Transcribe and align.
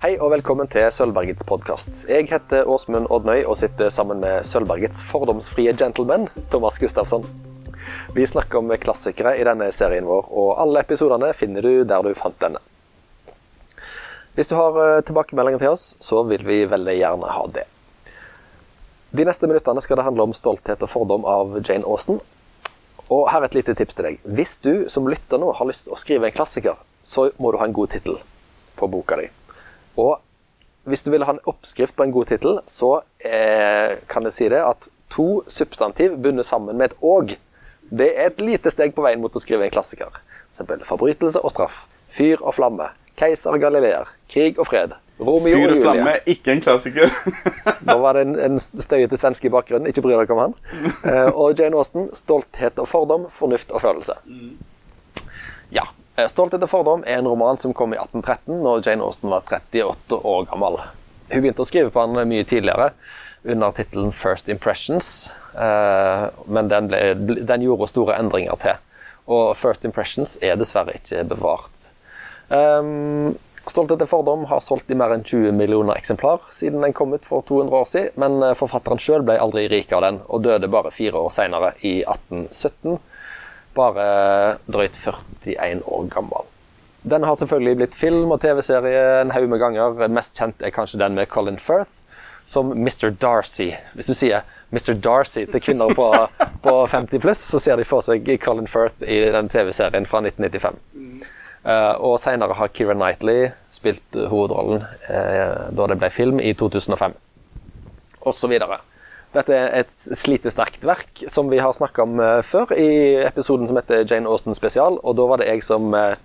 Hei 0.00 0.14
og 0.16 0.30
velkommen 0.32 0.64
til 0.72 0.86
Sølvbergets 0.96 1.44
podkast. 1.44 2.06
Jeg 2.08 2.30
heter 2.30 2.64
Åsmund 2.72 3.10
Odnøy 3.12 3.42
og 3.42 3.58
sitter 3.60 3.90
sammen 3.92 4.22
med 4.22 4.46
Sølvbergets 4.48 5.02
fordomsfrie 5.04 5.74
gentleman, 5.76 6.22
Thomas 6.48 6.78
Gustafsson. 6.80 7.26
Vi 8.16 8.24
snakker 8.24 8.62
om 8.62 8.72
klassikere 8.80 9.34
i 9.36 9.42
denne 9.44 9.66
serien 9.76 10.06
vår, 10.08 10.30
og 10.32 10.54
alle 10.62 10.80
episodene 10.86 11.34
finner 11.36 11.68
du 11.68 11.84
der 11.84 12.06
du 12.06 12.16
fant 12.16 12.38
denne. 12.40 12.62
Hvis 14.38 14.48
du 14.48 14.54
har 14.56 14.78
eh, 14.80 15.02
tilbakemeldinger 15.04 15.60
til 15.60 15.74
oss, 15.74 15.84
så 16.00 16.22
vil 16.30 16.46
vi 16.48 16.62
veldig 16.70 16.94
gjerne 16.96 17.32
ha 17.36 17.42
det. 17.58 17.66
De 19.12 19.26
neste 19.28 19.50
minuttene 19.52 19.84
skal 19.84 20.00
det 20.00 20.06
handle 20.08 20.30
om 20.30 20.32
stolthet 20.32 20.80
og 20.80 20.92
fordom 20.94 21.28
av 21.28 21.58
Jane 21.60 21.84
Austen. 21.84 22.22
Og 23.10 23.28
her 23.34 23.44
er 23.44 23.50
et 23.50 23.58
lite 23.58 23.76
tips 23.76 24.00
til 24.00 24.08
deg. 24.08 24.24
Hvis 24.24 24.56
du 24.64 24.88
som 24.88 25.12
lytter 25.12 25.44
nå 25.44 25.52
har 25.60 25.68
lyst 25.68 25.90
til 25.90 25.98
å 25.98 26.00
skrive 26.00 26.32
en 26.32 26.38
klassiker, 26.40 26.80
så 27.04 27.28
må 27.36 27.52
du 27.52 27.60
ha 27.60 27.68
en 27.68 27.76
god 27.76 27.92
tittel 27.98 28.16
på 28.80 28.88
boka 28.88 29.20
di. 29.20 29.28
Og 29.96 30.20
hvis 30.88 31.02
du 31.02 31.10
vil 31.10 31.24
ha 31.26 31.34
en 31.34 31.44
oppskrift 31.50 31.96
på 31.96 32.06
en 32.06 32.14
god 32.14 32.30
tittel, 32.30 32.60
så 32.66 33.00
eh, 33.24 33.98
kan 34.10 34.26
jeg 34.28 34.36
si 34.36 34.48
det 34.52 34.62
at 34.64 34.88
to 35.10 35.42
substantiv 35.50 36.16
bundet 36.22 36.46
sammen 36.46 36.76
med 36.76 36.90
et 36.90 36.96
'og', 37.02 37.36
det 37.90 38.12
er 38.16 38.26
et 38.30 38.40
lite 38.40 38.70
steg 38.70 38.94
på 38.94 39.02
veien 39.02 39.20
mot 39.20 39.34
å 39.34 39.42
skrive 39.42 39.66
en 39.66 39.74
klassiker. 39.74 40.14
F.eks. 40.54 40.86
forbrytelse 40.86 41.42
og 41.42 41.50
straff, 41.50 41.86
fyr 42.08 42.38
og 42.40 42.54
flamme, 42.54 42.86
keiser 43.18 43.50
og 43.50 43.60
galileer, 43.60 44.06
krig 44.30 44.58
og 44.58 44.66
fred. 44.70 44.94
Romeo 45.20 45.52
Fyr 45.52 45.72
og 45.72 45.76
og 45.76 45.82
flamme, 45.82 46.12
ikke 46.26 46.54
en 46.54 46.62
klassiker. 46.64 47.12
Nå 47.88 47.96
var 48.00 48.16
det 48.16 48.22
en, 48.28 48.38
en 48.40 48.58
støyete 48.58 49.18
svenske 49.20 49.50
i 49.50 49.52
bakgrunnen, 49.52 49.90
ikke 49.90 50.04
bry 50.06 50.14
dere 50.14 50.36
om 50.36 50.44
han. 50.46 50.54
Eh, 51.10 51.28
og 51.32 51.58
Jane 51.58 51.76
Austen, 51.76 52.08
stolthet 52.14 52.78
og 52.78 52.88
fordom, 52.88 53.26
fornuft 53.32 53.72
og 53.72 53.82
følelse. 53.82 54.16
Eh, 56.16 56.28
Stolthet 56.28 56.62
og 56.66 56.70
fordom 56.70 57.04
er 57.06 57.20
en 57.20 57.28
roman 57.30 57.60
som 57.60 57.74
kom 57.76 57.94
i 57.94 58.00
1813, 58.00 58.60
når 58.64 58.86
Jane 58.86 59.06
Austen 59.06 59.32
var 59.32 59.44
38 59.46 60.20
år 60.20 60.46
gammel. 60.50 60.80
Hun 61.30 61.44
begynte 61.44 61.62
å 61.62 61.68
skrive 61.68 61.92
på 61.94 62.06
den 62.06 62.30
mye 62.30 62.46
tidligere, 62.48 62.90
under 63.44 63.72
tittelen 63.72 64.12
First 64.12 64.50
Impressions, 64.52 65.30
eh, 65.54 66.26
men 66.46 66.68
den, 66.68 66.90
ble, 66.90 67.38
den 67.48 67.64
gjorde 67.64 67.88
store 67.88 68.18
endringer 68.20 68.58
til. 68.60 68.80
Og 69.30 69.54
First 69.56 69.86
Impressions 69.88 70.36
er 70.44 70.58
dessverre 70.60 70.98
ikke 70.98 71.22
bevart. 71.30 71.92
Um, 72.50 73.38
Stolthet 73.68 74.00
og 74.02 74.08
fordom 74.10 74.46
har 74.50 74.62
solgt 74.64 74.90
i 74.90 74.96
mer 74.98 75.12
enn 75.14 75.22
20 75.22 75.52
millioner 75.54 75.94
eksemplar 76.00 76.46
siden 76.50 76.80
den 76.82 76.94
kom 76.96 77.12
ut 77.14 77.26
for 77.28 77.44
200 77.46 77.76
år 77.76 77.88
siden, 77.90 78.16
men 78.18 78.42
eh, 78.42 78.56
forfatteren 78.58 79.00
sjøl 79.00 79.24
ble 79.26 79.38
aldri 79.38 79.66
rik 79.70 79.92
av 79.94 80.02
den, 80.06 80.20
og 80.26 80.42
døde 80.44 80.70
bare 80.72 80.92
fire 80.94 81.20
år 81.20 81.30
seinere, 81.34 81.74
i 81.86 82.00
1817. 82.02 82.98
Bare 83.76 84.06
drøyt 84.70 84.98
41 84.98 85.82
år 85.86 86.08
gammel. 86.12 86.48
Den 87.02 87.24
har 87.24 87.34
selvfølgelig 87.34 87.76
blitt 87.80 87.96
film 87.96 88.32
og 88.34 88.42
TV-serie 88.42 89.22
en 89.22 89.32
haug 89.32 89.48
med 89.48 89.60
ganger. 89.62 90.02
Mest 90.12 90.36
kjent 90.36 90.60
er 90.60 90.74
kanskje 90.74 91.00
den 91.00 91.16
med 91.16 91.30
Colin 91.32 91.58
Firth 91.58 92.02
som 92.50 92.72
Mr. 92.74 93.10
Darcy. 93.10 93.70
Hvis 93.94 94.10
du 94.10 94.14
sier 94.14 94.42
Mr. 94.74 94.92
Darcy 94.98 95.46
til 95.46 95.62
kvinner 95.62 95.94
på, 95.94 96.08
på 96.66 96.74
50 96.86 97.22
pluss, 97.22 97.44
så 97.46 97.60
ser 97.62 97.78
de 97.78 97.86
for 97.88 98.04
seg 98.04 98.26
Colin 98.42 98.68
Firth 98.68 99.06
i 99.06 99.22
den 99.32 99.48
TV-serien 99.48 100.08
fra 100.08 100.22
1995. 100.26 100.80
Uh, 101.60 101.94
og 102.00 102.16
senere 102.20 102.56
har 102.56 102.70
Keira 102.72 102.94
Knightley 102.96 103.50
spilt 103.68 104.16
eh, 104.16 104.30
hovedrollen 104.32 104.80
uh, 104.80 105.66
da 105.76 105.88
det 105.92 105.98
ble 106.00 106.08
film 106.08 106.40
i 106.40 106.54
2005. 106.56 107.12
Og 108.24 108.34
så 108.34 108.48
videre. 108.48 108.80
Dette 109.30 109.54
er 109.54 109.74
et 109.78 109.92
slitesterkt 109.94 110.82
verk 110.82 111.22
som 111.30 111.50
vi 111.52 111.60
har 111.62 111.74
snakka 111.76 112.02
om 112.02 112.22
eh, 112.22 112.40
før 112.42 112.72
i 112.74 112.90
episoden 113.22 113.68
som 113.70 113.78
heter 113.78 114.02
Jane 114.02 114.26
Austen 114.30 114.56
spesial, 114.58 114.98
og 115.02 115.14
da 115.18 115.26
var 115.30 115.38
det 115.38 115.46
jeg 115.52 115.62
som 115.62 115.94
eh, 115.94 116.16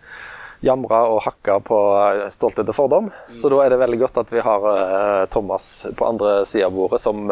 jamra 0.66 1.04
og 1.12 1.22
hakka 1.28 1.60
på 1.68 1.82
eh, 2.00 2.24
stolthet 2.34 2.72
og 2.74 2.78
fordom. 2.78 3.12
Så 3.30 3.52
da 3.54 3.62
er 3.62 3.74
det 3.74 3.82
veldig 3.84 4.02
godt 4.02 4.18
at 4.24 4.34
vi 4.34 4.42
har 4.46 4.66
Thomas 5.30 5.86
på 5.94 6.08
andre 6.10 6.40
sida 6.50 6.72
av 6.72 6.74
bordet 6.74 7.02
som 7.04 7.30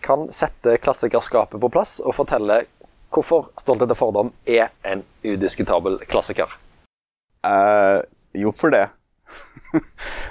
kan 0.00 0.28
sette 0.32 0.76
klassikerskapet 0.80 1.60
på 1.60 1.72
plass 1.72 1.98
og 2.04 2.16
fortelle 2.16 2.62
hvorfor 3.10 3.50
Stolthet 3.58 3.90
og 3.90 3.98
fordom 3.98 4.32
er 4.46 4.70
en 4.86 5.02
udiskutabel 5.24 5.98
klassiker. 6.10 6.52
Eh, 7.46 8.00
jo, 8.38 8.52
for 8.54 8.72
det. 8.74 8.86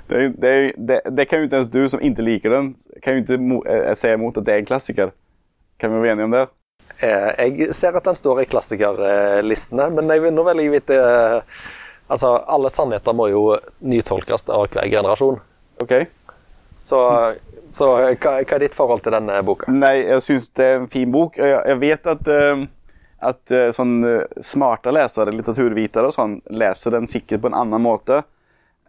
det, 0.09 0.21
det, 0.41 0.53
det. 0.77 1.01
Det 1.15 1.25
kan 1.29 1.41
jo 1.41 1.47
ikke 1.49 1.59
ens 1.61 1.71
du 1.71 1.81
som 1.91 2.01
ikke 2.03 2.25
liker 2.25 2.55
den, 2.55 2.71
kan 3.03 3.17
jo 3.17 3.23
ikke 3.23 3.97
se 3.99 4.13
imot 4.15 4.39
at 4.41 4.47
det 4.47 4.55
er 4.55 4.63
en 4.63 4.69
klassiker. 4.69 5.11
Kan 5.79 5.93
vi 5.93 6.01
være 6.03 6.17
enige 6.17 6.27
om 6.27 6.33
det? 6.35 6.47
Eh, 6.99 7.45
Jeg 7.47 7.73
ser 7.75 7.95
at 7.95 8.05
den 8.05 8.15
står 8.15 8.41
i 8.41 8.47
klassikerlistene, 8.51 9.89
men 9.95 10.09
jeg 10.11 10.23
vil 10.23 10.33
nå 10.35 10.43
veldig 10.47 10.71
vite 10.73 10.97
eh, 10.99 11.59
Altså, 12.09 12.31
alle 12.49 12.71
sannheter 12.73 13.13
må 13.13 13.27
jo 13.29 13.43
nytolkes 13.85 14.47
av 14.49 14.63
hver 14.73 14.87
generasjon. 14.89 15.35
Ok. 15.77 15.91
Så, 16.81 16.97
så 17.69 17.89
hva, 17.93 18.15
hva 18.17 18.55
er 18.55 18.63
ditt 18.63 18.73
forhold 18.73 19.03
til 19.05 19.13
denne 19.13 19.35
boka? 19.45 19.69
Nei, 19.69 19.99
jeg 20.07 20.23
syns 20.25 20.47
det 20.57 20.65
er 20.65 20.79
en 20.79 20.87
fin 20.89 21.11
bok. 21.13 21.37
Jeg, 21.37 21.59
jeg 21.69 21.77
vet 21.83 22.09
at, 22.09 22.31
at 23.29 23.53
sånn 23.77 23.93
smarte 24.41 24.89
lesere, 24.89 25.35
eh, 25.37 26.01
og 26.01 26.15
sånn, 26.17 26.39
leser 26.49 26.97
den 26.97 27.05
sikkert 27.13 27.45
på 27.45 27.51
en 27.53 27.59
annen 27.61 27.85
måte. 27.85 28.23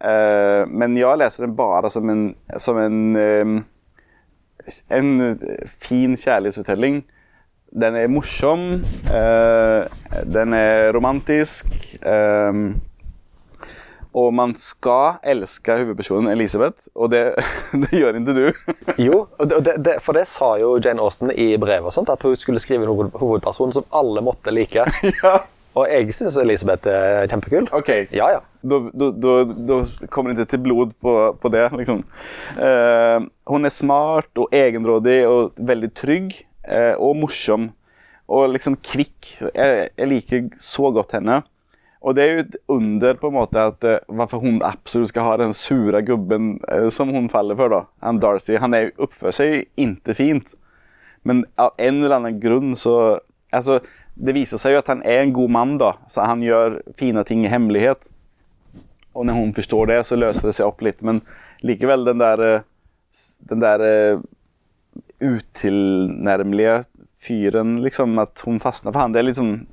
Eh, 0.03 0.67
men 0.67 0.97
jag 0.97 1.17
läser 1.17 1.43
den 1.43 1.55
bara 1.55 1.89
som 1.89 2.09
en, 2.09 2.35
som 2.57 2.77
en, 2.77 3.15
eh, 3.15 3.63
en 4.89 5.39
fin 5.79 6.17
kjærlighetsfortelling. 6.17 7.03
Den 7.71 7.95
er 7.95 8.07
morsom, 8.07 8.83
Uh, 9.11 9.87
den 10.25 10.53
er 10.53 10.93
romantisk. 10.93 11.67
Eh, 12.05 12.53
og 14.11 14.33
man 14.35 14.53
skal 14.59 15.21
elske 15.23 15.77
hovedpersonen 15.79 16.31
Elisabeth 16.33 16.89
og 16.95 17.13
det, 17.13 17.21
det 17.83 17.91
gjør 17.95 18.19
ikke 18.19 18.35
du. 18.35 18.43
Jo, 19.07 19.23
det, 19.39 19.77
det, 19.79 19.97
for 20.03 20.17
det 20.17 20.25
sa 20.27 20.53
jo 20.59 20.73
Jane 20.83 21.03
Austen 21.03 21.31
i 21.31 21.53
brev 21.59 21.87
og 21.87 21.95
sånt, 21.95 22.11
at 22.11 22.23
hun 22.27 22.35
skulle 22.39 22.59
skrive 22.59 22.83
en 22.83 22.91
hoved, 22.91 23.15
hovedperson 23.15 23.71
som 23.75 23.87
alle 23.95 24.23
måtte 24.25 24.51
like. 24.51 24.83
ja. 25.23 25.35
Og 25.71 25.87
jeg 25.87 26.11
syns 26.15 26.35
Elisabeth 26.41 26.89
er 26.91 27.29
kjempekul. 27.31 27.69
Ok. 27.75 27.89
Ja, 28.11 28.27
ja. 28.33 28.41
Da, 28.61 28.79
da, 28.91 29.07
da, 29.11 29.35
då 29.47 29.77
kommer 30.11 30.31
det 30.31 30.41
ikke 30.43 30.51
til 30.51 30.63
blod 30.65 30.95
på, 31.01 31.13
på 31.41 31.51
det. 31.53 31.63
Liksom. 31.79 32.01
Eh, 32.59 33.27
hun 33.47 33.65
er 33.65 33.73
smart 33.73 34.41
og 34.41 34.51
egenrådig 34.55 35.21
og 35.29 35.61
veldig 35.71 35.91
trygg 35.95 36.35
eh, 36.67 36.93
og 36.99 37.15
morsom. 37.21 37.69
Og 38.31 38.51
liksom 38.51 38.75
kvikk. 38.83 39.31
Jeg, 39.47 39.87
jeg, 39.95 40.11
liker 40.11 40.51
så 40.59 40.91
godt 40.91 41.15
henne. 41.15 41.39
Og 42.01 42.17
det 42.17 42.23
er 42.25 42.31
jo 42.33 42.43
et 42.43 42.59
under 42.73 43.17
på 43.21 43.31
en 43.31 43.37
måte 43.39 43.63
at 43.71 43.87
eh, 43.87 44.37
hun 44.43 44.59
absolutt 44.67 45.13
skal 45.13 45.23
ska 45.23 45.27
ha 45.29 45.39
den 45.39 45.55
sure 45.55 46.03
gubben 46.03 46.57
eh, 46.67 46.89
som 46.91 47.15
hun 47.15 47.31
faller 47.31 47.55
for. 47.55 47.71
da. 47.71 47.85
Han 48.03 48.19
Darcy, 48.19 48.57
han 48.59 48.75
er 48.75 48.89
jo 48.89 49.07
oppfører 49.07 49.39
seg 49.39 49.55
ju 49.55 49.65
inte 49.87 50.17
fint. 50.17 50.55
Men 51.23 51.45
av 51.55 51.77
en 51.77 52.03
eller 52.03 52.19
annen 52.19 52.41
grunn 52.43 52.75
så 52.75 53.21
Altså, 53.51 53.81
det 54.15 54.35
viser 54.35 54.59
seg 54.59 54.75
jo 54.75 54.81
at 54.81 54.89
han 54.91 55.03
er 55.07 55.23
en 55.23 55.33
god 55.35 55.53
mann, 55.53 55.77
da. 55.81 55.93
Så 56.11 56.25
han 56.27 56.43
gjør 56.43 56.79
fine 56.99 57.23
ting 57.27 57.45
i 57.45 57.51
hemmelighet. 57.51 58.09
Og 59.15 59.25
når 59.27 59.39
hun 59.39 59.53
forstår 59.55 59.91
det, 59.91 59.99
så 60.07 60.17
løser 60.19 60.49
det 60.49 60.55
seg 60.57 60.67
opp 60.67 60.83
litt. 60.85 61.01
Men 61.05 61.21
likevel, 61.65 62.05
den 62.07 62.21
der 62.21 62.45
eh, 62.47 62.67
Den 63.49 63.59
der 63.59 63.81
eh, 63.83 64.19
utilnærmelige 65.19 66.83
fyren, 67.19 67.81
liksom, 67.83 68.15
at 68.19 68.41
hun 68.45 68.59
fastner 68.59 68.93
for 68.93 69.01
han, 69.01 69.11
det 69.11 69.19
er 69.19 69.27
liksom 69.27 69.67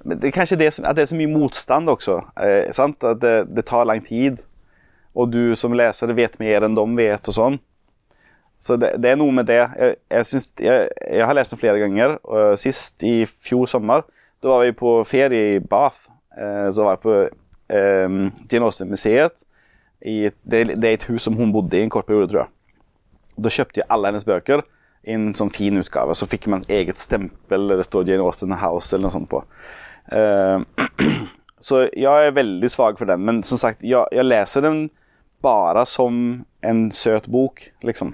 Det 0.00 0.24
er 0.24 0.32
kanskje 0.32 0.56
det 0.56 0.70
som, 0.72 0.84
at 0.88 0.96
det 0.96 1.02
er 1.02 1.10
så 1.10 1.16
mye 1.18 1.28
motstand 1.28 1.88
også. 1.92 2.22
Eh, 2.40 2.72
sant? 2.72 3.04
At 3.04 3.20
det, 3.20 3.50
det 3.52 3.66
tar 3.68 3.84
lang 3.84 4.00
tid. 4.00 4.40
Og 5.14 5.28
du 5.32 5.56
som 5.56 5.74
leser 5.76 6.14
vet 6.16 6.38
mer 6.40 6.64
enn 6.64 6.78
de 6.78 6.86
vet, 6.96 7.28
og 7.28 7.36
sånn. 7.36 7.58
Så 8.60 8.76
det, 8.76 8.92
det 9.00 9.14
er 9.14 9.20
noe 9.20 9.32
med 9.32 9.48
det. 9.48 9.60
Jeg, 9.62 9.96
jeg, 10.12 10.26
synes, 10.28 10.48
jeg, 10.60 10.88
jeg 11.08 11.26
har 11.26 11.36
lest 11.36 11.54
den 11.54 11.60
flere 11.62 11.80
ganger. 11.80 12.18
Og 12.28 12.58
sist 12.60 13.02
i 13.06 13.22
fjor 13.24 13.68
sommer. 13.70 14.04
Da 14.42 14.52
var 14.52 14.66
vi 14.66 14.76
på 14.76 14.98
ferie 15.08 15.54
i 15.56 15.62
Bath. 15.64 16.10
Eh, 16.36 16.68
så 16.72 16.84
var 16.84 16.98
jeg 16.98 17.04
på 17.04 17.14
eh, 17.16 18.18
Jane 18.52 18.68
Austen-museet. 18.68 19.46
Det, 20.00 20.34
det 20.44 20.84
er 20.84 20.92
et 20.92 21.08
hus 21.08 21.24
som 21.24 21.36
hun 21.36 21.52
bodde 21.52 21.76
i 21.76 21.84
en 21.84 21.92
kort 21.92 22.08
periode, 22.08 22.28
tror 22.28 22.44
jeg. 22.44 22.52
Da 23.40 23.52
kjøpte 23.52 23.80
jeg 23.80 23.88
alle 23.92 24.12
hennes 24.12 24.28
bøker 24.28 24.64
i 25.08 25.16
en 25.16 25.30
sånn 25.36 25.52
fin 25.52 25.80
utgave. 25.80 26.16
Så 26.16 26.28
fikk 26.28 26.48
man 26.52 26.64
eget 26.68 27.00
stempel 27.00 27.76
det 27.78 27.88
står 27.88 28.08
Jane 28.08 28.24
Austen 28.24 28.56
House 28.60 28.92
eller 28.92 29.08
noe 29.08 29.16
sånt 29.16 29.30
på. 29.32 29.42
Eh, 30.12 31.08
så 31.66 31.84
jeg 31.88 32.28
er 32.28 32.36
veldig 32.36 32.72
svag 32.72 33.00
for 33.00 33.08
den. 33.08 33.24
Men 33.24 33.44
som 33.46 33.60
sagt, 33.60 33.84
jeg, 33.84 34.04
jeg 34.12 34.28
leser 34.28 34.68
den 34.68 34.88
bare 35.40 35.86
som 35.88 36.42
en 36.66 36.90
søt 36.92 37.30
bok, 37.32 37.62
liksom. 37.86 38.12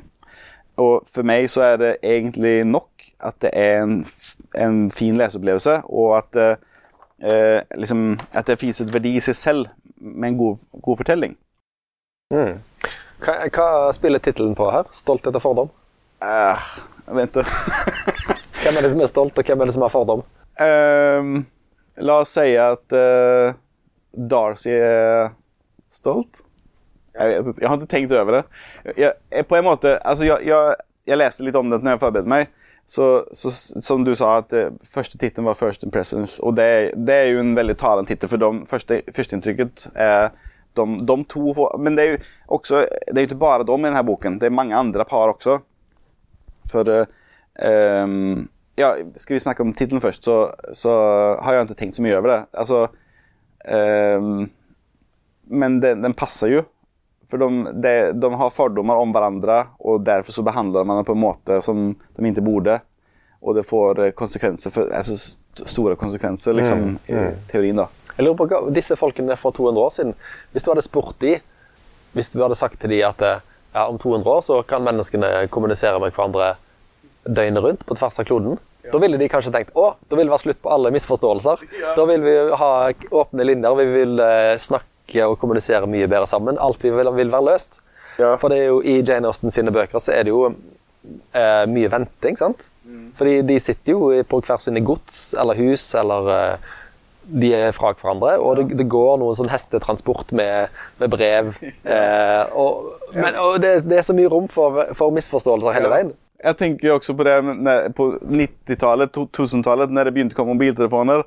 Og 0.76 1.06
for 1.08 1.26
meg 1.26 1.48
så 1.50 1.62
er 1.70 1.76
det 1.80 1.92
egentlig 2.04 2.64
nok 2.68 3.06
at 3.24 3.38
det 3.40 3.50
er 3.56 3.82
en, 3.82 3.98
en 4.60 4.90
fin 4.92 5.16
leseopplevelse, 5.16 5.78
og 5.88 6.18
at, 6.18 6.36
eh, 6.36 6.56
eh, 7.24 7.60
liksom, 7.78 8.18
at 8.36 8.46
det 8.46 8.58
finnes 8.60 8.80
et 8.84 8.92
verdi 8.92 9.14
i 9.16 9.24
seg 9.24 9.38
selv 9.38 9.66
med 9.96 10.34
en 10.34 10.38
god, 10.38 10.60
god 10.84 11.00
fortelling. 11.00 11.36
Mm. 12.34 12.58
Hva, 13.24 13.38
hva 13.48 13.68
spiller 13.96 14.20
tittelen 14.20 14.56
på 14.58 14.68
her? 14.74 14.88
Stolthet 14.92 15.38
og 15.38 15.44
fordom? 15.44 15.72
Eh, 16.20 16.68
vent. 17.16 17.40
Hvem 18.62 18.76
er 18.76 18.82
det 18.82 18.92
som 18.92 19.04
er 19.04 19.10
stolt, 19.10 19.38
og 19.38 19.46
hvem 19.46 19.60
er 19.60 19.68
det 19.68 19.74
som 19.76 19.84
har 19.84 19.92
fordom? 19.92 20.22
Um, 20.58 21.34
la 22.02 22.16
oss 22.24 22.32
si 22.34 22.56
at 22.58 22.94
uh, 22.96 23.54
Darcy 24.10 24.72
er 24.74 25.28
stolt. 25.92 26.40
Jeg, 27.18 27.44
vet 27.44 27.54
ikke. 27.54 27.62
jeg 27.62 27.68
har 27.68 27.76
ikke 27.80 27.90
tenkt 27.94 28.12
over 28.12 28.36
det. 28.40 29.44
På 29.48 29.56
en 29.56 29.64
måte, 29.64 29.96
altså 30.04 30.24
jeg, 30.24 30.46
jeg, 30.46 30.74
jeg 31.08 31.18
leste 31.18 31.44
litt 31.46 31.56
om 31.56 31.70
det 31.70 31.82
når 31.82 31.96
jeg 31.96 32.00
forberedte 32.04 32.28
meg. 32.32 32.48
Så, 32.86 33.24
så, 33.34 33.50
som 33.82 34.04
du 34.06 34.12
sa, 34.14 34.36
at 34.38 34.52
eh, 34.54 34.68
første 34.86 35.18
tittelen 35.18 35.48
var 35.48 35.56
'First 35.58 35.82
Impressions'. 35.82 36.36
Og 36.42 36.54
det, 36.56 36.94
det 36.94 37.14
er 37.14 37.32
jo 37.32 37.40
en 37.42 37.56
veldig 37.56 37.74
talende 37.80 38.06
tittel, 38.06 38.30
for 38.30 38.38
de, 38.38 38.60
første, 38.70 39.00
førsteinntrykket 39.16 39.88
er 39.94 40.28
de, 40.76 40.84
de 41.08 41.16
to 41.26 41.54
får- 41.56 41.78
Men 41.82 41.96
det 41.96 42.04
er 42.04 42.12
jo 42.12 42.18
også 42.48 42.84
Det 43.10 43.16
jo 43.24 43.26
ikke 43.26 43.40
bare 43.42 43.64
dem 43.66 43.84
i 43.84 43.88
denne 43.88 44.04
boken. 44.06 44.38
Det 44.38 44.46
er 44.46 44.54
mange 44.54 44.76
andre 44.76 45.04
par 45.04 45.32
også. 45.34 45.58
For 46.70 46.88
eh, 46.88 48.02
um, 48.04 48.48
Ja, 48.78 48.92
skal 49.16 49.34
vi 49.34 49.40
snakke 49.40 49.62
om 49.64 49.72
tittelen 49.72 50.02
først, 50.04 50.24
så, 50.24 50.50
så 50.74 50.90
har 51.42 51.54
jeg 51.54 51.62
ikke 51.64 51.74
tenkt 51.80 51.96
så 51.96 52.02
mye 52.04 52.18
over 52.18 52.28
det. 52.28 52.40
Altså 52.52 52.86
um, 54.18 54.50
Men 55.48 55.80
den, 55.82 56.02
den 56.04 56.14
passer 56.14 56.46
jo. 56.52 56.62
For 57.30 57.42
de, 57.42 57.48
de, 57.82 57.94
de 58.14 58.30
har 58.38 58.52
fordommer 58.54 59.00
om 59.02 59.14
hverandre, 59.14 59.62
og 59.82 60.04
derfor 60.06 60.32
så 60.32 60.44
behandler 60.46 60.86
man 60.86 61.00
dem 61.00 61.08
på 61.08 61.16
en 61.16 61.24
måte 61.24 61.58
som 61.64 61.88
de 61.94 62.30
ikke 62.30 62.44
burde. 62.46 62.78
Og 63.42 63.58
det 63.58 63.66
får 63.66 64.02
eh, 64.04 64.14
konsekvenser, 64.16 64.74
for, 64.74 64.92
altså 64.94 65.18
st 65.18 65.66
store 65.66 65.96
konsekvenser, 65.96 66.52
liksom, 66.52 66.98
i 67.08 67.16
teorien, 67.50 67.78
da. 67.80 67.88
Jeg 68.16 68.24
lurer 68.26 68.38
på 68.38 68.46
hva, 68.50 68.60
disse 68.72 68.96
folkene 68.96 69.36
for 69.40 69.56
200 69.56 69.82
år 69.82 69.92
siden, 69.94 70.14
hvis 70.52 70.64
du 70.64 70.70
hadde 70.72 70.84
spurt 70.84 71.18
de, 71.20 71.34
hvis 72.16 72.30
du 72.32 72.38
hadde 72.40 72.56
sagt 72.58 72.78
til 72.80 72.92
de 72.92 73.02
at 73.04 73.24
eh, 73.24 73.42
ja, 73.74 73.86
om 73.86 73.98
200 74.00 74.30
år 74.32 74.44
så 74.44 74.62
kan 74.68 74.84
menneskene 74.84 75.48
kommunisere 75.52 76.00
med 76.00 76.14
hverandre 76.16 76.54
døgnet 77.26 77.64
rundt 77.64 77.86
på 77.88 77.96
tvers 77.98 78.20
av 78.22 78.28
kloden, 78.28 78.60
da 78.92 79.00
ville 79.02 79.18
de 79.18 79.28
kanskje 79.28 79.50
tenkt 79.52 79.74
å, 79.74 79.90
da 80.06 80.16
vil 80.16 80.28
det 80.28 80.32
være 80.32 80.44
slutt 80.44 80.60
på 80.62 80.70
alle 80.70 80.92
misforståelser. 80.94 81.64
Da 81.96 82.04
vil 82.06 82.22
vi 82.22 82.34
ha 82.60 82.70
åpne 83.20 83.46
linjer, 83.48 83.80
vi 83.80 83.86
vil 83.96 84.22
eh, 84.22 84.52
snakke 84.62 84.95
og 85.26 85.36
kommunisere 85.40 85.88
mye 85.90 86.08
bedre 86.10 86.26
sammen. 86.30 86.58
Alt 86.58 86.84
vi 86.84 86.90
vil, 86.94 87.12
vil 87.16 87.32
være 87.32 87.48
løst. 87.50 87.80
Ja. 88.18 88.34
For 88.40 88.52
det 88.52 88.62
er 88.62 88.70
jo 88.70 88.80
i 88.80 89.00
Jane 89.04 89.28
Austen 89.28 89.52
sine 89.52 89.74
bøker 89.74 90.00
så 90.00 90.14
er 90.16 90.26
det 90.26 90.32
jo 90.32 90.46
eh, 90.48 91.64
mye 91.68 91.92
venting, 91.92 92.38
sant? 92.40 92.66
Fordi 93.16 93.40
de 93.42 93.60
sitter 93.60 93.92
jo 93.96 94.10
på 94.28 94.40
hver 94.46 94.60
sine 94.62 94.82
gods 94.84 95.34
eller 95.38 95.58
hus, 95.58 95.88
eller 95.98 96.28
eh, 96.32 96.68
de 97.26 97.50
er 97.56 97.72
fra 97.74 97.90
hverandre, 97.96 98.36
og 98.38 98.60
det, 98.60 98.76
det 98.78 98.86
går 98.90 99.16
noen 99.18 99.34
sånn 99.38 99.50
hestetransport 99.50 100.30
med, 100.36 100.76
med 101.00 101.12
brev. 101.12 101.56
Eh, 101.96 102.54
og 102.58 103.14
men, 103.14 103.36
og 103.38 103.60
det, 103.62 103.84
det 103.86 104.00
er 104.00 104.04
så 104.06 104.14
mye 104.16 104.28
rom 104.30 104.48
for, 104.50 104.88
for 104.98 105.14
misforståelser 105.14 105.76
hele 105.76 105.90
veien. 105.92 106.08
Jeg 106.42 106.58
tenker 106.58 106.96
også 106.96 107.14
på 107.16 107.24
det 107.24 107.36
på 107.96 108.08
90-tallet, 108.20 109.12
2000-tallet, 109.14 109.92
når 109.94 110.08
det 110.08 110.14
begynte 110.16 110.36
å 110.36 110.40
komme 110.40 110.56
mobiltelefoner. 110.56 111.22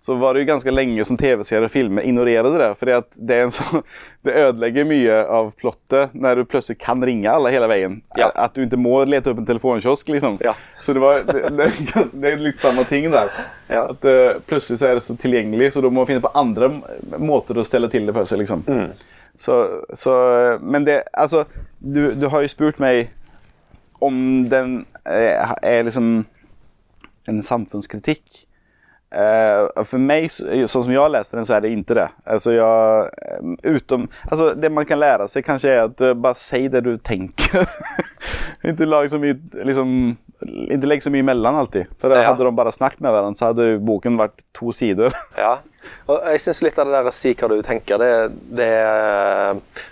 Så 0.00 0.14
var 0.20 0.34
det 0.34 0.42
jo 0.42 0.46
ganske 0.50 0.72
lenge 0.72 1.04
som 1.08 1.16
tv-serier 1.16 1.64
og 1.64 1.70
filmer 1.72 2.04
ignorerade 2.04 2.58
det. 2.60 2.66
For 2.76 2.90
det, 3.16 3.38
en 3.40 3.52
så, 3.54 3.80
det 4.26 4.34
ødelegger 4.36 4.84
mye 4.88 5.16
av 5.32 5.48
plottet 5.56 6.12
når 6.12 6.42
du 6.42 6.44
plutselig 6.44 6.76
kan 6.82 7.00
ringe 7.04 7.30
alle 7.32 7.52
hele 7.54 7.68
veien. 7.70 7.96
Ja. 8.20 8.28
At 8.36 8.52
du 8.52 8.66
ikke 8.66 8.80
må 8.80 8.98
lete 9.08 9.32
opp 9.32 9.40
en 9.40 9.48
telefonkiosk. 9.48 10.12
liksom. 10.12 10.36
Ja. 10.44 10.52
Så 10.84 10.92
det, 10.92 11.00
var, 11.00 11.24
det, 11.24 11.48
det, 11.56 11.70
det 12.12 12.32
er 12.34 12.44
litt 12.44 12.60
samme 12.60 12.84
ting 12.90 13.08
der. 13.14 13.32
Ja. 13.72 13.86
At 13.94 14.04
uh, 14.04 14.42
Plutselig 14.44 14.82
så 14.82 14.90
er 14.90 15.00
det 15.00 15.06
så 15.06 15.16
tilgjengelig, 15.16 15.72
så 15.72 15.80
du 15.80 15.88
må 15.88 16.04
finne 16.10 16.24
på 16.24 16.34
andre 16.36 16.68
måter 17.16 17.56
å 17.56 17.64
stelle 17.64 17.88
til 17.92 18.04
det 18.04 18.16
for 18.16 18.28
seg. 18.28 18.44
liksom. 18.44 18.66
Så, 19.40 19.56
så, 19.96 20.12
men 20.62 20.84
det 20.86 21.00
Altså, 21.12 21.44
du, 21.78 22.12
du 22.14 22.28
har 22.28 22.44
jo 22.44 22.52
spurt 22.52 22.78
meg 22.82 23.08
om 24.04 24.44
den 24.50 24.82
eh, 25.08 25.52
er 25.62 25.86
liksom 25.86 26.26
en 27.28 27.42
samfunnskritikk. 27.42 28.44
Eh, 29.14 29.84
för 29.84 29.98
mig, 29.98 30.28
så 30.28 30.68
så 30.68 30.82
som 30.82 30.92
jag 30.92 31.10
läste 31.10 31.36
den, 31.36 31.46
så 31.46 31.54
är 31.54 31.60
det 31.60 31.68
inte 31.68 31.94
det. 31.94 32.08
Alltså 32.24 32.52
jag, 32.52 33.00
eh, 33.04 33.40
utom, 33.62 34.08
alltså 34.30 34.54
det 34.54 34.70
man 34.70 34.86
kan 34.86 35.00
lära 35.00 35.28
sig 35.28 35.42
kanske 35.42 35.70
är 35.70 35.82
att 35.82 36.00
uh, 36.00 36.14
bara 36.14 36.34
säg 36.34 36.68
det 36.68 36.80
du 36.80 36.98
tänker. 36.98 37.68
inte, 38.62 38.86
legg 38.86 39.10
så 39.10 39.18
mye, 39.18 39.36
liksom, 39.52 40.16
inte 40.70 40.86
lägg 40.86 41.02
så 41.02 41.10
mye 41.10 41.18
imellom 41.18 41.54
alltid. 41.54 41.86
For 42.00 42.10
Ja. 42.10 42.22
Hadde 42.22 42.44
de 42.44 42.56
bare 42.56 42.72
snakket 42.72 43.00
med 43.00 43.12
hverandre, 43.12 43.38
så 43.38 43.44
hadde 43.52 43.78
boken 43.78 44.18
vært 44.18 44.42
to 44.52 44.72
sider. 44.72 45.14
Ja. 45.36 45.58
Og 46.08 46.20
jeg 46.32 46.40
syns 46.40 46.62
litt 46.64 46.78
av 46.78 46.88
det 46.88 46.96
der 46.96 47.06
å 47.06 47.12
si 47.12 47.34
hva 47.36 47.48
du 47.48 47.58
tenker, 47.62 48.00
det, 48.00 48.32
det 48.56 48.70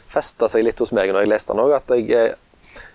festa 0.09 0.49
seg 0.49 0.65
litt 0.65 0.81
hos 0.81 0.93
meg 0.93 1.13
når 1.13 1.27
jeg 1.27 1.31
leste 1.35 1.53
den 1.53 1.63
òg. 1.63 1.75
At 1.77 1.93
jeg 1.95 2.09
eh, 2.11 2.87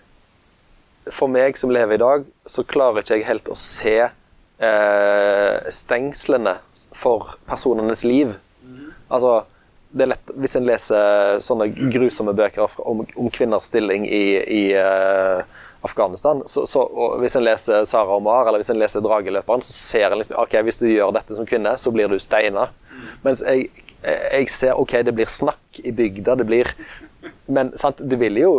For 1.13 1.31
meg 1.31 1.55
som 1.55 1.71
lever 1.71 1.95
i 1.95 2.01
dag, 2.01 2.25
så 2.45 2.65
klarer 2.67 3.05
ikke 3.05 3.21
jeg 3.21 3.29
helt 3.29 3.53
å 3.53 3.55
se 3.55 4.09
eh, 4.59 5.69
stengslene 5.69 6.57
for 6.95 7.35
personenes 7.45 8.03
liv. 8.03 8.35
Altså, 9.07 9.43
det 9.89 10.03
er 10.03 10.11
lett, 10.11 10.33
Hvis 10.35 10.57
en 10.59 10.67
leser 10.67 11.39
sånne 11.43 11.69
grusomme 11.93 12.33
bøker 12.35 12.67
om, 12.83 13.05
om 13.15 13.29
kvinners 13.33 13.69
stilling 13.71 14.05
i, 14.05 14.25
i 14.43 14.63
eh, 14.75 15.45
Afghanistan, 15.85 16.41
så, 16.45 16.65
så, 16.67 16.83
hvis 17.21 17.37
en 17.37 17.45
leser 17.45 17.85
Sara 17.87 18.17
Omar 18.17 18.47
eller 18.47 18.61
hvis 18.61 18.73
en 18.73 18.81
leser 18.81 19.03
Drageløperen, 19.05 19.63
så 19.63 19.73
ser 19.73 20.11
en 20.11 20.19
liksom 20.19 20.39
ok, 20.41 20.57
hvis 20.67 20.81
du 20.81 20.87
gjør 20.89 21.13
dette 21.15 21.37
som 21.37 21.47
kvinne, 21.47 21.77
så 21.79 21.93
blir 21.95 22.11
du 22.11 22.17
steina. 22.19 22.67
Mens 23.23 23.43
jeg, 23.45 23.69
jeg 24.03 24.49
ser 24.51 24.79
ok, 24.81 24.99
det 25.07 25.15
blir 25.15 25.31
snakk 25.31 25.81
i 25.83 25.93
bygda, 25.95 26.37
det 26.41 26.47
blir 26.49 26.73
Men 27.47 27.71
sant, 27.79 28.01
du 28.03 28.15
vil 28.19 28.37
jo 28.39 28.51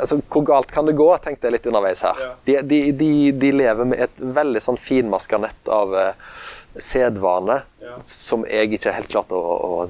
altså, 0.00 0.20
Hvor 0.28 0.44
galt 0.46 0.72
kan 0.74 0.88
det 0.88 0.96
gå, 0.98 1.08
tenkte 1.22 1.48
jeg 1.48 1.58
litt 1.58 1.68
underveis 1.70 2.02
her. 2.06 2.20
De, 2.48 2.58
de, 2.66 2.80
de, 2.96 3.10
de 3.36 3.52
lever 3.54 3.88
med 3.92 4.04
et 4.06 4.22
veldig 4.40 4.62
sånn 4.64 4.80
finmaska 4.80 5.40
nett 5.42 5.70
av 5.72 5.94
uh, 5.94 6.36
sedvane 6.80 7.60
som 8.06 8.46
jeg 8.48 8.76
ikke 8.76 8.94
helt 8.94 9.10
klarte 9.10 9.36
å, 9.38 9.56
å 9.56 9.88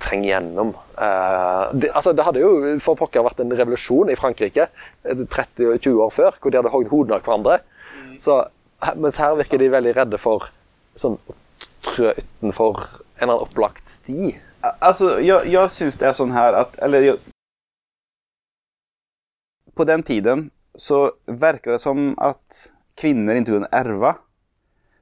trenge 0.00 0.30
gjennom. 0.30 0.72
Uh, 0.96 1.70
det, 1.76 1.90
altså, 1.94 2.14
det 2.16 2.24
hadde 2.26 2.42
jo 2.42 2.76
for 2.82 2.98
pokker 2.98 3.24
vært 3.26 3.42
en 3.44 3.52
revolusjon 3.56 4.12
i 4.12 4.18
Frankrike 4.18 4.68
eh, 4.70 5.24
30-20 5.26 6.00
år 6.06 6.14
før, 6.14 6.38
hvor 6.40 6.52
de 6.52 6.60
hadde 6.60 6.72
hogd 6.72 6.92
hodene 6.92 7.18
av 7.18 7.26
hverandre. 7.26 7.60
Så, 8.20 8.40
mens 9.00 9.20
her 9.20 9.36
virker 9.38 9.60
de 9.60 9.70
veldig 9.72 9.96
redde 9.96 10.20
for 10.20 10.48
sånn, 10.98 11.18
å 11.20 11.36
trø 11.84 12.14
utenfor 12.16 12.80
en 12.80 13.28
eller 13.28 13.34
annen 13.34 13.44
opplagt 13.44 13.92
sti. 13.92 14.34
Altså, 14.60 15.14
jeg, 15.24 15.48
jeg 15.52 15.72
syns 15.72 15.96
det 16.00 16.08
er 16.10 16.16
sånn 16.16 16.34
her 16.36 16.56
at 16.58 16.76
eller 16.84 17.16
På 19.80 19.84
den 19.84 20.02
tiden 20.02 20.50
så 20.74 21.12
verkar 21.26 21.70
det 21.70 21.78
som 21.78 22.14
att 22.18 22.72
kvinnor 22.94 23.34
inte 23.34 23.50
kunde 23.50 23.68
ärva. 23.72 24.16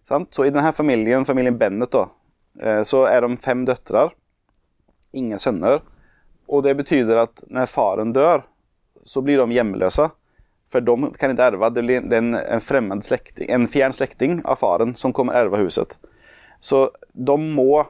Sant? 0.09 0.35
Så 0.35 0.45
i 0.45 0.51
denne 0.51 0.73
familien, 0.73 1.25
familjen 1.25 1.59
Bennet 1.59 1.91
då, 1.91 2.11
eh, 2.63 2.83
så 2.83 3.07
er 3.07 3.21
de 3.21 3.37
fem 3.37 3.65
døtre. 3.65 4.11
ingen 5.13 5.39
sønner. 5.39 5.83
Og 6.49 6.63
det 6.63 6.75
betyder 6.75 7.17
at 7.17 7.43
når 7.51 7.67
faren 7.67 8.13
dør, 8.13 8.43
så 9.03 9.21
blir 9.21 9.39
de 9.39 9.53
hjemløse. 9.53 10.11
For 10.71 10.81
de 10.81 11.11
kan 11.19 11.35
ikke 11.35 11.43
erve. 11.43 11.71
det 11.71 11.83
blir 11.83 12.13
en, 12.13 12.35
en 12.35 13.03
släkting, 13.03 13.51
en 13.51 13.69
fjern 13.69 13.93
släkting 13.93 14.43
av 14.45 14.57
faren 14.57 14.95
som 14.95 15.13
kommer 15.13 15.33
erve 15.33 15.57
huset. 15.57 15.99
Så 16.61 16.91
de 17.13 17.41
må 17.55 17.87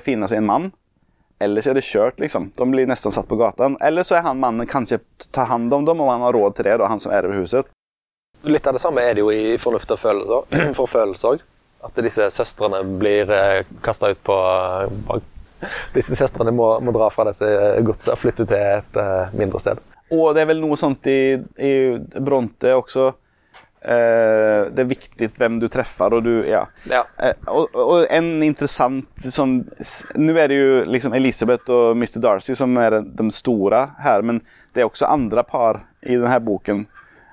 finne 0.00 0.28
seg 0.28 0.38
en 0.38 0.46
man. 0.46 0.72
Eller 1.40 1.68
er 1.68 1.78
det 1.78 1.86
kjørt, 1.86 2.18
liksom. 2.20 2.50
De 2.56 2.66
blir 2.70 2.86
nesten 2.90 3.14
satt 3.14 3.28
på 3.28 3.38
gata. 3.38 3.70
Eller 3.84 4.02
så 4.02 4.18
er 4.18 4.24
han 4.26 4.40
mannen 4.40 4.66
kanskje 4.66 4.98
tar 5.30 5.46
hand 5.46 5.74
om 5.74 5.84
dem 5.86 6.00
om 6.00 6.08
han 6.10 6.24
har 6.26 6.34
råd 6.34 6.56
til 6.56 6.66
det, 6.66 6.78
da, 6.80 6.88
han 6.90 7.00
som 7.00 7.12
ärver 7.12 7.38
huset. 7.38 7.70
Litt 8.42 8.66
av 8.66 8.74
det 8.74 8.82
samme 8.82 9.02
er 9.02 9.14
det 9.14 9.22
jo 9.22 9.30
i 9.34 9.56
Fornuft 9.58 9.90
og 9.94 10.00
følelser 10.02 10.74
forfølelse 10.78 11.32
òg. 11.32 11.44
At 11.86 11.98
disse 12.02 12.26
søstrene 12.34 12.82
blir 12.98 13.30
eh, 13.30 13.66
kasta 13.82 14.10
ut 14.10 14.22
på 14.26 14.38
eh, 15.14 15.20
Disse 15.96 16.14
søstrene 16.18 16.52
må, 16.54 16.66
må 16.82 16.94
dra 16.94 17.08
fra 17.10 17.26
dette 17.26 17.46
godset 17.86 18.12
og 18.14 18.20
flytte 18.22 18.46
til 18.46 18.58
et 18.58 18.98
eh, 18.98 19.38
mindre 19.38 19.62
sted. 19.62 19.80
Og 20.14 20.32
det 20.34 20.42
er 20.42 20.50
vel 20.50 20.62
noe 20.62 20.78
sånt 20.80 21.06
i, 21.10 21.38
i 21.62 21.72
Bronte 22.18 22.74
också. 22.74 23.12
Eh, 23.80 24.66
det 24.74 24.82
er 24.82 24.90
viktig 24.90 25.28
hvem 25.38 25.58
du 25.62 25.68
treffer, 25.70 26.16
og 26.16 26.24
du, 26.26 26.32
ja. 26.48 26.64
Ja. 26.90 27.04
Eh, 27.22 27.34
og, 27.46 27.74
och 27.74 28.10
en 28.10 28.42
intressant, 28.42 29.08
sånn 29.14 29.60
nu 30.18 30.32
er 30.34 30.50
det 30.50 30.58
jo 30.58 30.70
liksom 30.90 31.14
Elisabeth 31.14 31.70
og 31.70 31.94
Mr 31.94 32.18
Darcy 32.24 32.56
som 32.58 32.74
er 32.82 33.00
de, 33.06 33.28
store 33.30 33.84
her, 34.02 34.24
men 34.26 34.40
det 34.74 34.82
er 34.82 34.88
også 34.88 35.06
andre 35.06 35.44
par 35.46 35.84
i 36.02 36.16
denne 36.16 36.40
boken. 36.42 36.86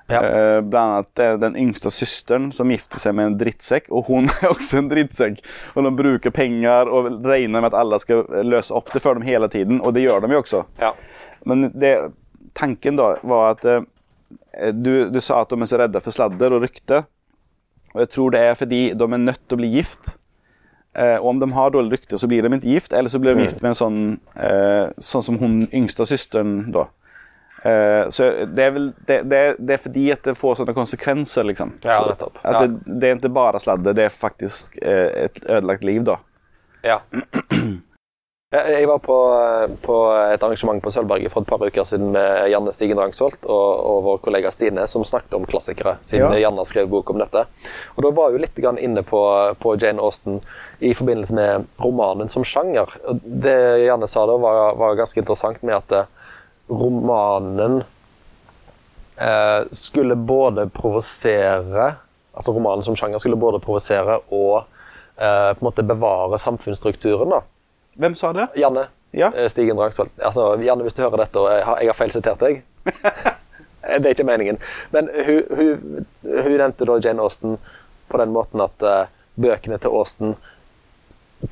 Ja. 0.06 0.20
Eh, 0.22 0.60
bland 0.62 0.92
annat 0.92 1.18
eh, 1.18 1.32
den 1.42 1.56
yngste 1.58 1.90
søsteren 1.90 2.52
som 2.54 2.70
gifter 2.70 3.02
seg 3.02 3.16
med 3.18 3.32
en 3.32 3.38
drittsekk, 3.40 3.90
og 3.90 4.06
hun 4.06 4.30
er 4.38 4.52
også 4.52 4.78
en 4.78 4.92
drittsekk. 4.92 5.42
Og 5.74 5.82
de 5.82 5.94
bruker 5.98 6.34
penger 6.34 6.86
og 6.86 7.10
regner 7.26 7.58
med 7.58 7.72
at 7.72 7.80
alle 7.80 7.98
skal 8.02 8.22
løse 8.46 8.74
opp 8.76 8.94
det 8.94 9.02
for 9.02 9.18
dem 9.18 9.26
hele 9.26 9.50
tiden 9.50 9.82
og 9.82 9.96
det 9.98 10.06
gjør 10.06 10.22
de 10.22 10.30
jo 10.36 10.44
også. 10.44 10.62
Ja. 10.78 10.94
Men 11.46 11.72
det, 11.74 11.96
tanken 12.54 13.02
da 13.02 13.16
var 13.26 13.56
at 13.56 13.66
du, 14.74 15.08
du 15.12 15.20
sa 15.22 15.42
at 15.42 15.52
de 15.52 15.60
er 15.60 15.70
så 15.70 15.80
redde 15.80 16.02
for 16.02 16.14
sladder 16.14 16.56
og 16.56 16.64
rykte. 16.66 17.04
Og 17.94 18.02
jeg 18.04 18.12
tror 18.12 18.34
det 18.34 18.44
er 18.44 18.56
fordi 18.58 18.80
de, 18.92 19.08
er 19.08 19.22
nødt 19.22 19.42
til 19.46 19.56
å 19.56 19.60
bli 19.62 19.72
gift. 19.78 20.16
Eh, 20.96 21.16
og 21.20 21.34
om 21.34 21.40
de 21.40 21.48
har 21.52 21.72
dårlig 21.72 21.98
rykte 21.98 22.18
så 22.18 22.28
blir 22.28 22.44
de 22.44 22.52
ikke 22.56 22.74
gift. 22.74 22.92
Eller 22.96 23.12
så 23.12 23.20
blir 23.22 23.36
de 23.36 23.46
gift 23.46 23.62
med 23.62 23.72
en 23.72 23.80
sånn 23.80 23.98
eh, 24.36 24.92
sånn 24.98 25.24
som 25.24 25.40
hun 25.40 25.58
yngste 25.70 26.06
søsteren, 26.08 26.58
da. 26.74 26.88
Eh, 27.66 28.08
så 28.12 28.28
det 28.52 28.62
er 28.62 28.74
vel 28.74 28.90
det, 29.08 29.22
det, 29.30 29.40
det 29.58 29.74
er 29.74 29.80
fordi 29.80 30.04
at 30.12 30.26
det 30.28 30.36
får 30.38 30.60
sånne 30.60 30.76
konsekvenser 30.76 31.48
liksom. 31.48 31.72
Ja, 31.86 32.02
nettopp. 32.10 32.38
Ja. 32.42 32.52
At 32.52 32.60
det, 32.62 32.98
det 33.00 33.08
er 33.08 33.18
ikke 33.18 33.32
bare 33.38 33.62
sladder, 33.62 33.96
det 33.96 34.06
er 34.06 34.14
faktisk 34.14 34.76
eh, 34.82 35.08
ødelagt 35.08 35.50
ödelagt 35.50 35.88
liv 35.88 36.06
da. 36.06 36.20
Ja. 36.86 37.00
Jeg 38.56 38.86
var 38.88 39.00
på, 39.02 39.16
på 39.82 39.96
et 40.32 40.42
arrangement 40.42 40.82
på 40.82 40.90
Sølvberget 40.94 41.32
for 41.32 41.44
et 41.44 41.48
par 41.50 41.62
uker 41.62 41.84
siden 41.84 42.12
med 42.14 42.48
Janne 42.52 42.72
Stigen 42.72 42.98
Drangsholt 42.98 43.42
og, 43.44 43.70
og 43.90 43.98
vår 44.06 44.20
kollega 44.24 44.52
Stine, 44.54 44.86
som 44.88 45.04
snakket 45.04 45.34
om 45.36 45.46
klassikere, 45.48 45.96
siden 46.06 46.32
Ja. 46.32 46.46
Janne 46.46 46.64
skrev 46.64 46.88
bok 46.90 47.10
om 47.10 47.20
dette. 47.20 47.44
Og 47.96 48.06
Da 48.06 48.12
var 48.16 48.32
jo 48.32 48.40
litt 48.40 48.58
inne 48.58 49.02
på, 49.06 49.20
på 49.60 49.74
Jane 49.76 50.02
Austen 50.02 50.40
i 50.78 50.94
forbindelse 50.94 51.34
med 51.34 51.66
romanen 51.82 52.28
som 52.32 52.44
sjanger. 52.44 52.96
Det 53.22 53.56
Janne 53.84 54.08
sa 54.08 54.26
da, 54.26 54.36
var, 54.40 54.74
var 54.78 54.96
ganske 54.96 55.20
interessant 55.20 55.62
med 55.62 55.76
at 55.76 55.92
eh, 55.92 56.08
romanen 56.68 57.82
eh, 59.16 59.60
skulle 59.72 60.16
både 60.16 60.68
provosere 60.68 61.94
Altså 62.36 62.52
romanen 62.52 62.84
som 62.84 62.92
sjanger 62.92 63.16
skulle 63.16 63.38
både 63.40 63.62
provosere 63.64 64.18
og 64.28 64.66
eh, 65.16 65.52
på 65.56 65.62
en 65.62 65.64
måte 65.64 65.80
bevare 65.88 66.36
samfunnsstrukturen. 66.36 67.32
da. 67.32 67.38
Hvem 67.96 68.14
sa 68.14 68.32
det? 68.36 68.48
Janne 68.56 68.88
Ja. 69.16 69.30
eh, 69.32 69.48
Stigen 69.48 69.76
Drangsvold. 69.76 70.10
Altså, 70.18 70.56
Janne, 70.62 70.82
hvis 70.84 70.94
du 70.94 71.02
hører 71.02 71.24
dette 71.24 71.40
og 71.40 71.50
jeg 71.52 71.64
har, 71.64 71.80
jeg 71.80 71.88
har 71.92 71.98
feilsitert 71.98 72.40
deg 72.40 72.62
Det 73.86 74.02
er 74.02 74.14
ikke 74.16 74.26
meningen. 74.26 74.58
Men 74.90 75.08
hun, 75.14 75.42
hun, 75.56 76.06
hun 76.26 76.56
nevnte 76.58 76.88
da 76.88 76.98
Jane 76.98 77.22
Austen 77.22 77.56
på 78.10 78.18
den 78.18 78.32
måten 78.34 78.60
at 78.64 78.82
uh, 78.82 79.06
bøkene 79.38 79.78
til 79.78 79.94
Austen 79.94 80.34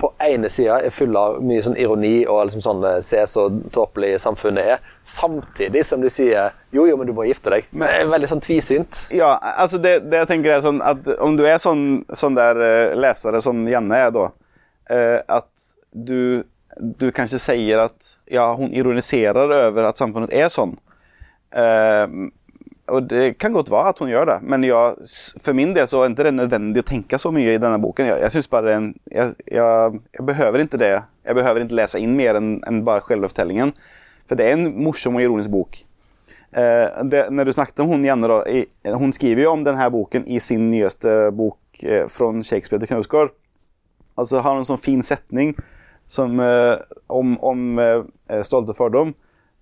på 0.01 0.09
ene 0.19 0.49
sida 0.49 0.79
er 0.81 0.91
fulle 0.95 1.21
av 1.21 1.37
mye 1.45 1.63
sånn 1.63 1.77
ironi 1.79 2.25
og 2.25 2.47
liksom 2.49 2.63
sånn 2.65 2.85
eh, 2.89 3.01
Se 3.05 3.21
så 3.29 3.45
tåpelig 3.71 4.17
samfunnet 4.23 4.71
er, 4.75 4.87
samtidig 5.05 5.83
som 5.87 6.01
de 6.03 6.09
sier 6.11 6.55
jo, 6.73 6.87
jo, 6.89 6.97
men 6.97 7.07
du 7.07 7.13
må 7.15 7.27
gifte 7.29 7.53
deg. 7.53 7.69
Men 7.71 7.93
det 7.93 7.99
er 8.01 8.09
veldig 8.15 8.31
sånn 8.33 8.43
tvisynt. 8.43 9.03
Ja, 9.15 9.35
altså 9.61 9.79
det, 9.79 9.99
det 10.09 10.23
jeg 10.25 10.31
tenker 10.33 10.57
er 10.57 10.65
sånn 10.65 10.81
at 10.83 11.07
om 11.23 11.37
du 11.39 11.45
er 11.47 11.61
sånn, 11.63 12.01
sånn 12.17 12.35
der 12.39 12.63
eh, 12.65 12.97
lesere 12.99 13.45
som 13.45 13.61
Janne 13.69 14.01
er 14.07 14.11
da, 14.17 14.25
eh, 14.91 15.21
at 15.37 15.51
du, 15.95 16.45
du 16.79 17.11
kanskje 17.15 17.41
sier 17.43 17.87
at 17.87 18.15
ja, 18.31 18.47
hun 18.59 18.75
ironiserer 18.75 19.55
over 19.69 19.91
at 19.91 20.01
samfunnet 20.01 20.35
er 20.35 20.51
sånn. 20.53 20.75
Uh, 21.55 22.29
og 22.93 23.07
det 23.09 23.39
kan 23.41 23.55
godt 23.55 23.71
være 23.73 23.95
at 23.95 24.01
hun 24.03 24.11
gjør 24.11 24.27
det, 24.29 24.37
men 24.45 24.65
jeg, 24.67 25.09
for 25.41 25.57
min 25.57 25.73
del 25.77 25.87
så 25.89 26.03
er 26.03 26.13
det 26.13 26.21
ikke 26.27 26.35
nødvendig 26.37 26.83
å 26.83 26.89
tenke 26.91 27.21
så 27.21 27.31
mye 27.33 27.55
i 27.55 27.61
denne 27.63 27.81
boken. 27.81 28.11
Jeg, 28.11 28.21
jeg 28.27 28.35
synes 28.35 28.51
bare 28.53 28.69
det 28.69 28.75
en, 28.77 28.91
jeg, 29.09 29.37
jeg, 29.57 30.03
jeg 30.19 30.27
behøver 30.29 30.65
ikke 30.67 30.81
det. 30.83 30.93
Jeg 31.25 31.39
behøver 31.39 31.65
ikke 31.65 31.79
lese 31.79 32.03
inn 32.05 32.13
mer 32.19 32.37
enn 32.37 32.59
en 32.69 32.83
bare 32.85 33.07
selvfortellingen. 33.09 33.73
For 34.29 34.37
det 34.37 34.49
er 34.49 34.59
en 34.59 34.69
morsom 34.85 35.17
og 35.17 35.25
ironisk 35.25 35.53
bok. 35.55 35.81
Eh, 36.55 37.05
det, 37.09 37.25
når 37.33 37.49
du 37.49 37.55
snakket 37.57 37.81
om 37.83 37.95
hun 37.95 38.05
Janne 38.07 38.29
da, 38.31 38.37
i, 38.47 38.61
Hun 38.95 39.11
skriver 39.17 39.43
jo 39.43 39.55
om 39.57 39.65
denne 39.67 39.89
boken 39.91 40.29
i 40.31 40.39
sin 40.39 40.69
nyeste 40.71 41.33
bok 41.35 41.83
eh, 41.83 42.05
fra 42.13 42.29
Shakespeare 42.47 42.85
til 42.85 42.93
Knausgård. 42.93 43.33
Altså 44.21 44.45
har 44.45 44.55
hun 44.55 44.63
en 44.63 44.69
sånn 44.69 44.83
fin 44.83 45.03
setning 45.03 45.57
som, 46.09 46.41
eh, 46.41 46.77
om, 47.07 47.39
om 47.41 47.79
eh, 47.79 48.43
stolte 48.43 48.75
fordom. 48.77 49.15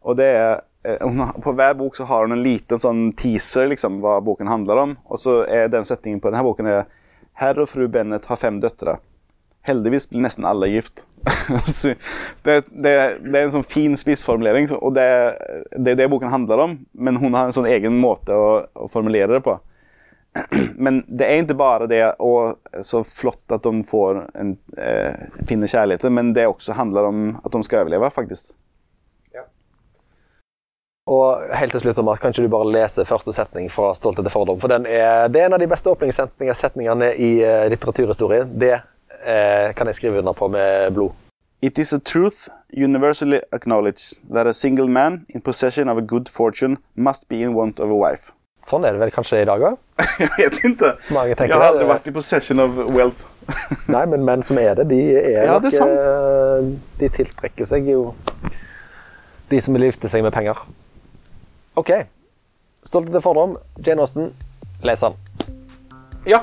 Og 0.02 0.16
det 0.18 0.28
er 0.36 0.60
eh, 0.84 1.22
På 1.42 1.54
hver 1.54 1.74
bok 1.78 1.96
så 1.96 2.04
har 2.04 2.26
hun 2.26 2.36
en 2.36 2.42
liten 2.42 2.80
sånn 2.82 3.12
teaser 3.18 3.70
liksom, 3.70 4.00
hva 4.02 4.18
boken 4.24 4.50
handler 4.50 4.82
om. 4.86 4.96
Og 5.06 5.22
så 5.22 5.42
er 5.46 5.70
den 5.72 5.86
setningen 5.88 6.20
på 6.20 6.30
denne 6.30 6.44
boken 6.46 6.70
er 6.70 6.84
Herr 7.38 7.58
og 7.62 7.70
fru 7.70 7.86
Bennet 7.88 8.28
har 8.28 8.36
fem 8.36 8.58
døtre. 8.60 8.98
Heldigvis 9.64 10.08
blir 10.10 10.24
nesten 10.24 10.46
alle 10.48 10.68
gift. 10.72 11.04
Det, 12.42 12.64
det, 12.66 12.92
det 13.22 13.38
er 13.38 13.44
en 13.44 13.52
sånn 13.54 13.66
fin 13.68 13.92
spissformulering, 13.94 14.66
og 14.74 14.96
det, 14.96 15.04
det 15.78 15.92
er 15.92 15.98
det 16.00 16.08
boken 16.10 16.32
handler 16.32 16.64
om. 16.64 16.72
Men 16.92 17.20
hun 17.22 17.36
har 17.38 17.46
en 17.46 17.54
sånn 17.54 17.68
egen 17.70 17.94
måte 18.02 18.34
å, 18.34 18.48
å 18.74 18.88
formulere 18.90 19.36
det 19.36 19.44
på. 19.46 19.54
Men 20.76 21.04
det 21.06 21.26
er 21.26 21.42
ikke 21.42 21.56
bare 21.58 21.86
det 21.90 22.02
og 22.22 22.56
så 22.84 23.02
flott 23.04 23.52
at 23.52 23.64
de 23.66 23.82
får 23.84 24.22
en, 24.40 24.54
eh, 24.78 25.24
finner 25.48 25.68
kjærligheten, 25.68 26.14
men 26.14 26.32
det 26.32 26.46
også 26.48 26.72
handler 26.72 27.08
om 27.10 27.24
at 27.44 27.52
de 27.52 27.62
skal 27.64 27.84
overleve, 27.84 28.10
faktisk. 28.10 28.54
Ja. 29.34 29.44
Og 31.06 31.44
helt 31.58 31.76
til 31.76 31.84
slutt, 31.84 32.00
Omar, 32.00 32.16
kan 32.16 32.32
ikke 32.32 32.46
du 32.46 32.52
bare 32.52 32.72
lese 32.72 33.04
første 33.04 33.32
setning 33.32 33.68
fra 33.70 33.92
'Stolthet 33.94 34.24
til 34.24 34.32
fordom'? 34.32 34.60
For 34.60 34.68
den 34.68 34.86
er, 34.86 35.28
det 35.28 35.42
er 35.42 35.46
en 35.46 35.58
av 35.58 35.60
de 35.60 35.68
beste 35.68 35.90
åpningssetningene 35.90 37.14
i 37.16 37.32
uh, 37.44 37.68
litteraturhistorie. 37.68 38.48
Det 38.48 38.74
uh, 38.74 39.74
kan 39.76 39.86
jeg 39.86 39.94
skrive 39.94 40.18
under 40.18 40.32
på 40.32 40.48
med 40.48 40.94
blod. 40.94 41.12
It 41.62 41.78
is 41.78 41.92
a 41.92 41.98
truth 41.98 42.48
universally 42.76 43.38
acknowledged 43.52 44.18
that 44.34 44.46
a 44.46 44.52
single 44.52 44.88
man 44.88 45.26
in 45.28 45.40
possession 45.40 45.88
of 45.88 45.98
a 45.98 46.00
good 46.00 46.28
fortune 46.28 46.76
must 46.96 47.28
be 47.28 47.36
in 47.42 47.54
want 47.54 47.80
of 47.80 47.90
a 47.90 47.94
wife. 47.94 48.32
Sånn 48.62 48.84
er 48.86 48.94
det 48.94 49.00
vel 49.02 49.10
kanskje 49.10 49.40
i 49.42 49.46
dag 49.48 49.62
òg? 49.66 49.78
Jeg 50.22 50.28
vet 50.36 50.58
ikke. 50.62 50.92
Jeg 51.08 51.50
har 51.50 51.64
aldri 51.66 51.82
det. 51.82 51.88
vært 51.90 52.06
i 52.06 52.14
possession 52.14 52.62
of 52.62 52.76
wealth. 52.94 53.24
Nei, 53.94 54.04
men 54.06 54.22
menn 54.24 54.44
som 54.46 54.58
er 54.62 54.76
det, 54.78 54.84
de 54.92 55.00
er 55.18 55.48
Ja, 55.48 55.56
det 55.58 55.72
er 55.72 55.76
sant. 55.80 55.98
eh, 55.98 56.68
De 57.00 57.08
tiltrekker 57.10 57.66
seg 57.66 57.88
jo 57.90 58.12
de 59.50 59.58
som 59.60 59.74
vil 59.76 59.88
gifte 59.90 60.08
seg 60.08 60.22
med 60.24 60.32
penger. 60.32 60.56
OK. 61.76 61.90
'Stolthet 62.86 63.12
til 63.14 63.22
fordom', 63.22 63.56
Jane 63.84 64.00
Austen. 64.02 64.30
Les 64.86 65.00
den. 65.02 65.14
Ja, 66.26 66.40